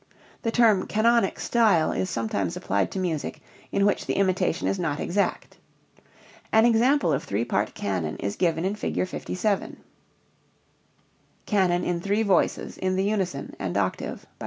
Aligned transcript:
The 0.41 0.49
term 0.49 0.87
"canonic 0.87 1.39
style" 1.39 1.91
is 1.91 2.09
sometimes 2.09 2.57
applied 2.57 2.89
to 2.89 2.97
music 2.99 3.39
in 3.71 3.85
which 3.85 4.07
the 4.07 4.15
imitation 4.15 4.67
is 4.67 4.79
not 4.79 4.99
exact. 4.99 5.57
An 6.51 6.65
example 6.65 7.13
of 7.13 7.23
three 7.23 7.45
part 7.45 7.75
canon 7.75 8.15
is 8.15 8.35
given 8.35 8.65
in 8.65 8.73
Fig. 8.73 8.95
57. 9.07 9.63
[Illustration: 9.63 9.83
CANON 11.45 11.83
IN 11.83 12.01
THREE 12.01 12.23
VOICES, 12.23 12.79
IN 12.79 12.95
THE 12.95 13.07
UNISON 13.11 13.53
AND 13.59 13.77
OCTAVE 13.77 14.21
Fig. 14.21 14.29